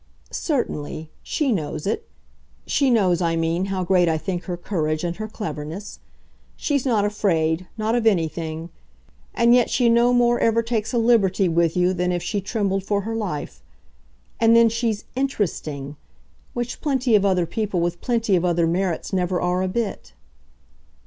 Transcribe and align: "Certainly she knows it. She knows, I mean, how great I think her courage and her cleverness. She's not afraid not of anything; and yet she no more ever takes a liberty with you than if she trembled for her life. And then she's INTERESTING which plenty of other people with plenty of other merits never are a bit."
"Certainly 0.31 1.11
she 1.21 1.51
knows 1.51 1.85
it. 1.85 2.07
She 2.65 2.89
knows, 2.89 3.21
I 3.21 3.35
mean, 3.35 3.65
how 3.65 3.83
great 3.83 4.09
I 4.09 4.17
think 4.17 4.45
her 4.45 4.57
courage 4.57 5.03
and 5.03 5.17
her 5.17 5.27
cleverness. 5.27 5.99
She's 6.55 6.87
not 6.87 7.05
afraid 7.05 7.67
not 7.77 7.93
of 7.93 8.07
anything; 8.07 8.71
and 9.35 9.53
yet 9.53 9.69
she 9.69 9.89
no 9.89 10.11
more 10.11 10.39
ever 10.39 10.63
takes 10.63 10.91
a 10.91 10.97
liberty 10.97 11.47
with 11.47 11.77
you 11.77 11.93
than 11.93 12.11
if 12.11 12.23
she 12.23 12.41
trembled 12.41 12.83
for 12.83 13.01
her 13.01 13.15
life. 13.15 13.61
And 14.39 14.55
then 14.55 14.69
she's 14.69 15.05
INTERESTING 15.15 15.97
which 16.55 16.81
plenty 16.81 17.15
of 17.15 17.23
other 17.23 17.45
people 17.45 17.79
with 17.79 18.01
plenty 18.01 18.35
of 18.35 18.43
other 18.43 18.65
merits 18.65 19.13
never 19.13 19.39
are 19.39 19.61
a 19.61 19.67
bit." 19.67 20.13